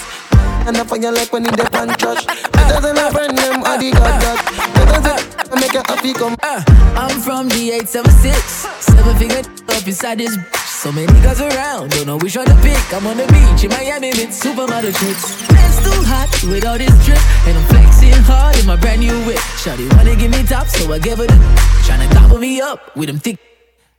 And 0.66 0.78
I 0.78 0.84
fire 0.86 1.12
like 1.12 1.34
when 1.34 1.44
he 1.44 1.52
dey 1.52 1.66
pan 1.66 1.90
trash. 1.98 2.24
Better 2.54 2.80
tell 2.80 3.08
a 3.08 3.12
friend 3.12 3.36
them 3.36 3.64
I 3.66 3.92
got 3.92 4.22
that. 4.22 4.38
Better 4.78 5.02
say, 5.04 5.23
I 5.54 5.60
make 5.60 5.74
your 5.74 5.84
happy 5.86 6.14
come. 6.14 6.36
Uh, 6.42 6.64
I'm 6.98 7.22
from 7.22 7.48
the 7.48 7.78
876. 7.78 8.34
Seven 8.82 9.16
figure 9.18 9.38
up 9.38 9.86
inside 9.86 10.18
this. 10.18 10.36
So 10.66 10.92
many 10.92 11.06
niggas 11.06 11.42
around, 11.46 11.92
don't 11.92 12.08
know 12.08 12.18
which 12.18 12.36
one 12.36 12.48
to 12.48 12.56
pick. 12.66 12.82
I'm 12.92 13.06
on 13.06 13.18
the 13.18 13.28
beach 13.30 13.64
in 13.64 13.70
Miami 13.70 14.10
with 14.18 14.34
supermodel 14.34 14.90
chicks. 14.98 15.38
It's 15.54 15.78
too 15.86 16.02
hot 16.10 16.34
with 16.50 16.66
all 16.66 16.78
this 16.80 16.94
drip, 17.06 17.22
and 17.46 17.56
I'm 17.56 17.66
flexing 17.70 18.18
hard 18.26 18.58
in 18.58 18.66
my 18.66 18.76
brand 18.76 19.02
new 19.02 19.14
whip. 19.26 19.38
Shawty 19.62 19.86
wanna 19.96 20.16
give 20.16 20.32
me 20.32 20.42
top, 20.44 20.66
so 20.68 20.92
I 20.92 20.98
give 20.98 21.20
her 21.20 21.28
the. 21.28 21.38
Tryna 21.86 22.12
gobble 22.12 22.40
me 22.40 22.60
up 22.60 22.96
with 22.96 23.08
them 23.08 23.20
thick. 23.20 23.38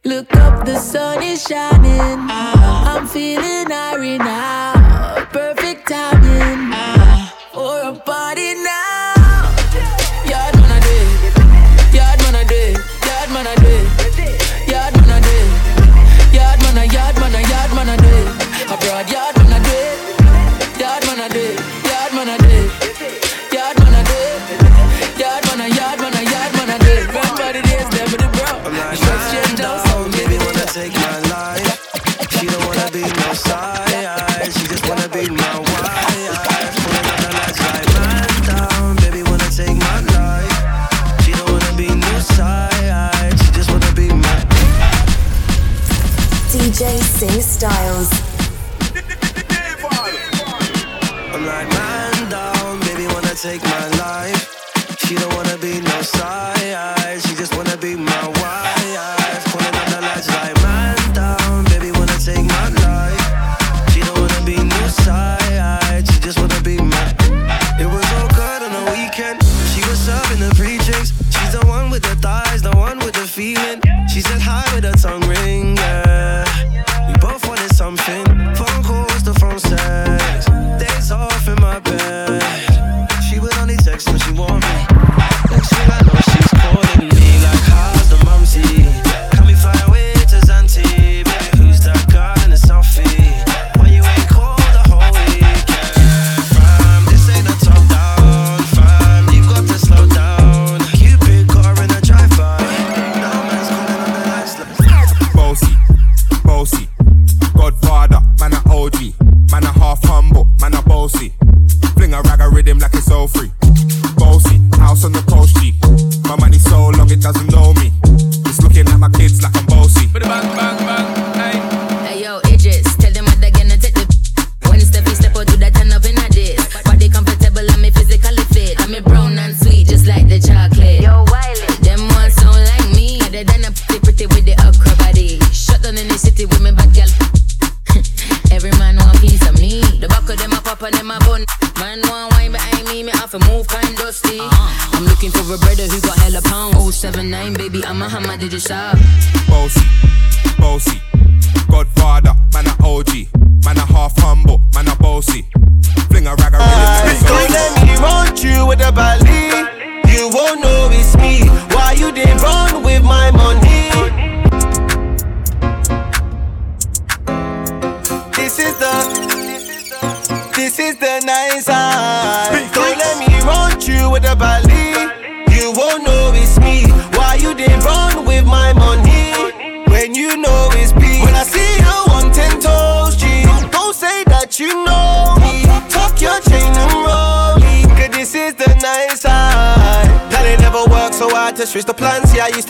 Look 0.05 0.35
up, 0.35 0.67
the 0.67 0.77
sun 0.77 1.23
is 1.23 1.47
shining. 1.47 2.19
I'm 2.29 3.07
feeling 3.07 3.71
irie 3.71 4.19
now. 4.19 4.64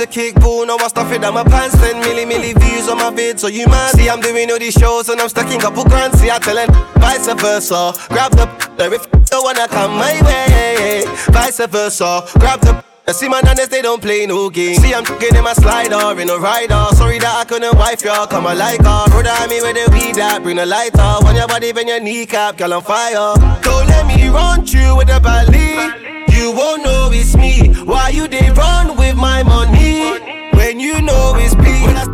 To 0.04 0.12
kick 0.12 0.34
ball, 0.36 0.66
now 0.66 0.76
I 0.76 0.88
stuff 0.88 1.10
it 1.12 1.20
down 1.20 1.34
my 1.34 1.44
pants. 1.44 1.76
10 1.76 2.02
milli 2.02 2.24
milli 2.24 2.58
views 2.60 2.88
on 2.88 2.98
my 2.98 3.10
vid, 3.10 3.40
so 3.40 3.48
you 3.48 3.66
man. 3.66 3.92
See, 3.94 4.08
I'm 4.08 4.20
doing 4.20 4.50
all 4.50 4.58
these 4.58 4.74
shows 4.74 5.08
and 5.08 5.20
I'm 5.20 5.28
stacking 5.28 5.60
couple 5.60 5.84
grand. 5.84 6.14
See, 6.14 6.30
I 6.30 6.38
tellin' 6.38 6.68
vice 6.96 7.26
versa. 7.34 7.92
Grab 8.08 8.32
the 8.32 8.46
there 8.76 8.92
if 8.92 9.06
you 9.12 9.42
wanna 9.42 9.68
come 9.68 9.92
my 9.92 10.20
way. 10.22 11.04
Vice 11.28 11.64
versa. 11.66 12.22
Grab 12.38 12.60
the 12.60 12.84
I 13.06 13.12
see 13.12 13.28
my 13.28 13.42
nanas, 13.42 13.68
they 13.68 13.82
don't 13.82 14.00
play 14.00 14.24
no 14.24 14.48
game. 14.48 14.76
See, 14.76 14.94
I'm 14.94 15.04
getting 15.04 15.36
in 15.36 15.44
my 15.44 15.52
slider, 15.52 16.18
in 16.18 16.30
a 16.30 16.38
rider. 16.38 16.86
Sorry 16.96 17.18
that 17.18 17.36
I 17.36 17.44
couldn't 17.44 17.76
wife 17.76 18.02
y'all, 18.02 18.26
come 18.26 18.46
a 18.46 18.54
like 18.54 18.80
her. 18.80 19.04
Brother, 19.08 19.28
I 19.30 19.46
me 19.46 19.60
with 19.60 19.76
the 19.76 19.92
weed 19.92 20.14
that 20.14 20.42
bring 20.42 20.58
a 20.58 20.64
lighter. 20.64 21.00
On 21.00 21.36
your 21.36 21.46
body, 21.46 21.72
bend 21.72 21.88
your 21.88 22.00
kneecap, 22.00 22.56
girl 22.56 22.72
on 22.72 22.82
fire. 22.82 23.34
Don't 23.60 23.86
let 23.88 24.06
me 24.06 24.28
run 24.28 24.66
you 24.66 24.96
with 24.96 25.08
the 25.08 25.20
belly. 25.20 26.13
You 26.44 26.52
won't 26.52 26.82
know 26.84 27.08
it's 27.10 27.34
me. 27.34 27.72
Why 27.86 28.10
you 28.10 28.28
they 28.28 28.50
run 28.50 28.98
with 28.98 29.16
my 29.16 29.42
money? 29.42 30.20
When 30.52 30.78
you 30.78 31.00
know 31.00 31.32
it's 31.38 31.56
me. 31.56 31.72
When 31.86 31.96
I 31.96 32.04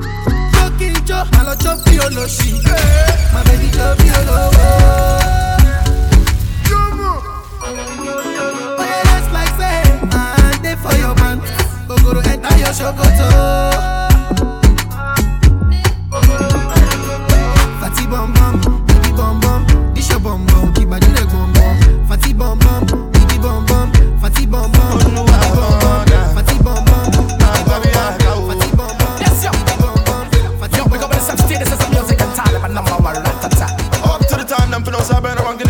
Joking, 0.54 0.94
Joe, 1.04 1.24
I 1.32 1.42
love 1.42 1.58
chop 1.58 1.80
you, 1.90 1.98
oh, 2.00 2.08
no 2.14 2.28
she. 2.28 2.54
Eh. 2.54 3.32
My 3.34 3.42
baby, 3.42 3.68
chop 3.74 3.98
you, 3.98 4.12
oh, 4.14 4.22
no. 4.30 4.50
Oh, 7.58 8.84
yeah, 8.86 9.02
that's 9.02 9.32
like 9.34 9.50
say, 9.58 9.82
I'm 10.14 10.62
there 10.62 10.76
for 10.76 10.94
your 10.94 11.12
man. 11.16 11.40
Go 11.88 11.96
go 11.98 12.14
to 12.14 12.30
enter 12.30 12.56
your 12.56 12.70
shokoto. 12.70 13.26
Fatty 17.80 18.06
bum 18.06 18.32
bum, 18.34 18.60
baby 18.86 19.10
bum 19.10 19.40
bum, 19.40 19.66
this 19.92 20.08
your 20.08 20.20
bum 20.20 20.46
bum, 20.46 20.72
keep 20.74 20.88
body 20.88 21.08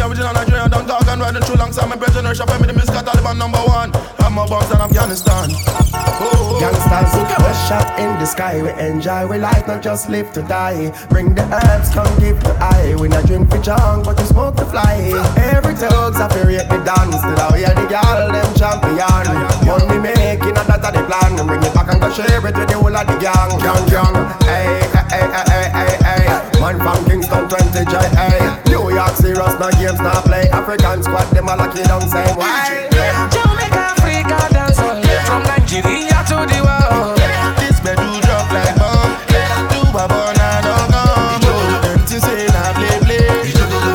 the 0.00 0.08
original 0.08 0.32
Nigerian 0.32 0.70
Don't 0.70 0.86
talk 0.86 1.06
and 1.08 1.20
riding 1.20 1.42
through 1.42 1.56
alongside 1.56 1.88
my 1.88 1.96
brethren 1.96 2.24
Shop 2.34 2.48
me 2.60 2.66
the 2.66 2.72
Miss 2.72 2.88
Taliban 2.88 3.36
number 3.36 3.58
one 3.58 3.92
I'm 4.20 4.38
a 4.38 4.46
boss 4.46 4.70
in 4.72 4.80
Afghanistan 4.80 5.50
Youngsters, 6.60 7.12
we 7.16 7.52
shot 7.64 7.88
in 7.98 8.12
the 8.20 8.26
sky, 8.26 8.60
we 8.60 8.68
enjoy, 8.76 9.26
we 9.26 9.38
life, 9.38 9.66
not 9.66 9.82
just 9.82 10.10
live 10.10 10.30
to 10.34 10.42
die. 10.42 10.92
Bring 11.08 11.34
the 11.34 11.40
herbs, 11.48 11.88
come 11.88 12.06
give 12.20 12.38
the 12.44 12.52
eye. 12.60 12.94
We 13.00 13.08
not 13.08 13.24
drink 13.24 13.48
for 13.50 13.56
junk, 13.62 14.04
but 14.04 14.20
we 14.20 14.24
smoke 14.26 14.56
to 14.56 14.66
fly. 14.66 15.08
Every 15.38 15.74
thugs 15.74 16.18
have 16.18 16.32
to 16.32 16.44
rate 16.44 16.68
the 16.68 16.76
dance, 16.84 17.16
still 17.16 17.40
out 17.40 17.56
here 17.56 17.72
the 17.72 17.88
girl, 17.88 18.28
them 18.28 18.50
champion. 18.60 19.24
Money 19.64 19.98
making, 20.04 20.52
and 20.52 20.68
that's 20.68 20.84
the 20.84 21.02
plan. 21.08 21.46
Bring 21.46 21.62
it 21.64 21.72
back 21.72 21.88
and 21.88 22.00
go 22.00 22.12
share 22.12 22.28
it 22.28 22.42
with 22.42 22.54
the 22.54 22.76
whole 22.76 22.94
of 22.94 23.06
the 23.08 23.16
gang. 23.16 23.56
Gang, 23.64 23.88
gang, 23.88 24.16
hey, 24.44 24.84
hey, 24.92 24.99
hey, 25.10 25.26
hey, 25.50 25.66
hey, 25.74 25.94
hey. 26.06 26.60
Man 26.60 26.78
from 26.78 27.04
Kingston 27.04 27.48
20 27.48 27.84
J, 27.90 27.94
hey. 28.16 28.62
New 28.70 28.90
York 28.94 29.14
serious, 29.16 29.54
no 29.58 29.70
games, 29.72 30.00
no 30.00 30.10
play. 30.24 30.48
African 30.50 31.02
squad, 31.02 31.26
them 31.34 31.48
all 31.48 31.56
lucky 31.58 31.82
down 31.82 32.02
same 32.08 32.36
way. 32.36 32.88
Jamaica, 33.34 33.82
Africa, 33.94 34.38
dance 34.52 34.78
all 34.78 35.00
From 35.26 35.42
Nigeria 35.44 36.18
to 36.30 36.36
the 36.46 36.58
world. 36.64 37.16
This 37.58 37.80
bed 37.80 37.96
do 37.96 38.20
drop 38.22 38.50
like 38.52 38.76
bomb 38.76 39.12
Do 39.70 39.80
a 39.98 40.04
banana 40.08 40.76
gum 40.90 41.40
Them 41.82 41.98
things 42.06 42.22
say 42.22 42.46
na 42.48 42.72
play 42.74 42.98
play 43.04 43.26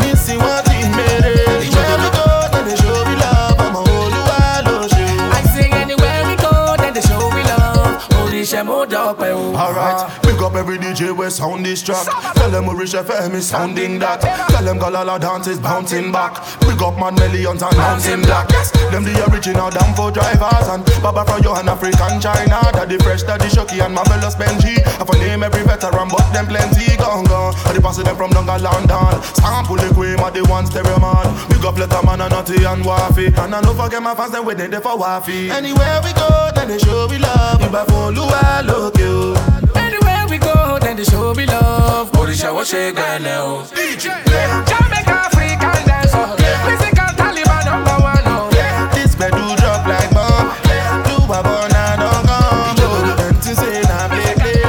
Me 0.01 0.16
see 0.16 0.38
what 0.38 0.68
he 0.70 0.88
made 0.89 1.26
it 1.26 1.74
Where 1.76 1.97
we 2.01 2.09
go, 2.16 2.26
then 2.51 2.66
they 2.68 2.76
show 2.76 3.05
me 3.05 3.16
love 3.16 3.59
I'm 3.59 3.76
a 3.76 3.82
whole 3.84 4.16
while 4.28 4.68
oh, 4.68 5.32
I 5.34 5.41
sing 5.53 5.74
anywhere 5.74 6.26
we 6.28 6.36
go, 6.38 6.76
then 6.78 6.93
they 6.93 7.01
show 7.01 7.30
we 7.34 7.43
love. 7.43 8.01
Holy 8.13 8.41
shemo 8.43 8.88
dope, 8.89 9.20
eh, 9.22 9.32
oh. 9.32 9.55
Alright, 9.55 10.22
big 10.22 10.24
up 10.24 10.24
every 10.58 10.78
DJ 10.78 11.16
we 11.16 11.30
sound 11.30 11.66
this 11.66 11.82
track. 11.82 12.06
Tell 12.36 12.49
them 12.49 12.66
we 12.68 12.76
reach 12.76 12.93
FM 12.93 13.34
is 13.34 13.47
sounding 13.47 13.99
that. 13.99 14.22
Tell 14.22 14.64
them 14.64 14.80
Galala 14.80 15.20
dance 15.20 15.47
is 15.47 15.60
bouncing 15.60 16.12
back. 16.12 16.34
Big 16.62 16.82
up 16.82 16.97
man 16.99 17.16
millions 17.16 17.62
and 17.62 17.76
mountain 17.78 18.22
black. 18.22 18.49
Yes, 18.51 18.72
them 18.91 19.03
the 19.03 19.14
original 19.32 19.70
damn 19.70 19.93
for 19.95 20.12
drivers 20.12 20.68
and 20.68 20.84
Baba 21.01 21.26
from 21.26 21.43
Johan 21.43 21.70
African 21.70 22.20
China. 22.22 22.62
Daddy 22.74 22.97
fresh, 22.97 23.24
daddy 23.24 23.45
Showkey 23.45 23.84
and 23.84 23.93
marvelous 23.93 24.36
Benji. 24.36 24.80
I 24.86 25.06
for 25.06 25.18
name 25.18 25.43
every 25.43 25.64
veteran, 25.64 26.08
but 26.10 26.26
them 26.34 26.47
plenty 26.47 26.95
gone 26.97 27.26
gone. 27.26 27.53
And 27.68 27.78
the 27.78 27.82
pass 27.82 27.97
them 27.97 28.16
from 28.16 28.32
Dunga 28.32 28.60
London. 28.62 29.22
Sample 29.36 29.78
the 29.78 29.93
cream 29.93 30.20
of 30.20 30.34
the 30.34 30.43
one 30.45 30.66
stereo 30.66 30.99
man. 30.99 31.28
Big 31.49 31.64
up 31.66 31.76
Letterman 31.76 32.22
and 32.22 32.32
Nutty 32.32 32.64
and 32.64 32.84
Wafi. 32.84 33.36
And 33.38 33.56
I 33.56 33.62
don't 33.62 33.76
forget 33.76 34.01
my 34.01 34.16
fans, 34.16 34.32
them 34.32 34.45
waiting 34.45 34.72
there 34.72 34.82
for 34.82 34.97
Wafi. 34.97 35.49
Anywhere 35.49 36.01
we 36.03 36.14
go, 36.14 36.49
then 36.56 36.68
they 36.68 36.80
show 36.80 37.08
we 37.10 37.18
love. 37.18 37.62
You 37.62 37.70
buy 37.70 37.86
for 37.86 38.12
I 38.56 38.62
look 38.62 38.97
you. 38.97 39.55
Anywhere 40.98 41.04
we 41.04 41.04
go, 41.04 41.04
then 41.04 41.04
they 41.04 41.04
show 41.04 41.34
me 41.34 41.46
love. 41.46 42.10
Holy 42.16 42.34
shower, 42.36 42.64
shake, 42.64 42.96
girl, 42.96 43.28
oh. 43.28 43.68
Jamaica, 44.00 45.28
Africa, 45.28 45.70
dance 45.86 46.14
uh-huh. 46.14 46.32
all 46.32 46.38
Physical 46.70 47.12
Taliban, 47.20 47.66
number 47.66 47.98
one, 48.00 48.24
oh. 48.32 48.50
This 48.93 49.16
bed 49.16 49.32
do 49.32 49.56
drop 49.60 49.86
like 49.88 50.10
bomb. 50.16 50.56
Do 51.04 51.16
a 51.28 51.43
banana 51.43 52.24
gum. 52.24 52.76
Them 53.18 53.36
things 53.41 53.58
say 53.58 53.82
na 53.84 54.08
play 54.08 54.34
play. 54.39 54.64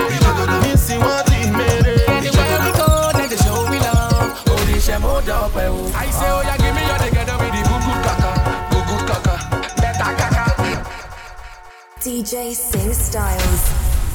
Me 0.63 0.77
see 0.77 0.99
what 0.99 1.29
he 1.31 1.51
made 1.51 1.87
it. 1.87 2.09
Anywhere 2.09 2.59
we 2.65 2.73
go, 2.75 3.11
then 3.15 3.29
they 3.31 3.37
show 3.37 3.69
me 3.71 3.79
love. 3.79 4.35
Holy 4.49 4.79
shemo 4.83 5.25
dope, 5.25 5.55
oh. 5.55 5.93
I 5.95 6.11
say, 6.11 6.27
oh, 6.31 6.43
yeah, 6.43 6.57
give 6.59 6.75
me 6.75 6.83
your 6.87 6.99
together 6.99 7.37
with 7.39 7.53
the 7.55 7.63
good 7.63 7.83
good 7.87 8.01
kaka, 8.03 8.31
good 8.71 8.85
good 8.91 9.05
kaka, 9.07 9.35
better 9.79 10.13
kaka. 10.19 10.45
DJ 12.01 12.53
Sing 12.55 12.93
Styles. 12.93 14.06